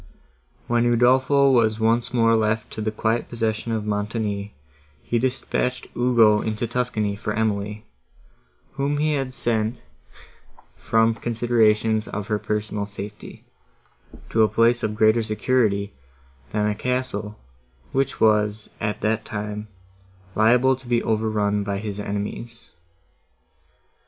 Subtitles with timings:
[0.65, 4.51] When Udolpho was once more left to the quiet possession of Montoni,
[5.03, 7.85] he dispatched Ugo into Tuscany for Emily,
[8.71, 9.79] whom he had sent
[10.79, 13.45] from considerations of her personal safety,
[14.31, 15.93] to a place of greater security,
[16.49, 17.37] than a castle,
[17.91, 19.67] which was, at that time,
[20.33, 22.71] liable to be overrun by his enemies.